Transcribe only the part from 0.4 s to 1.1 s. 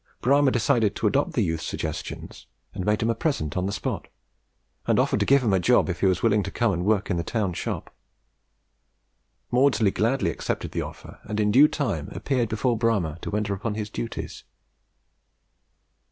decided to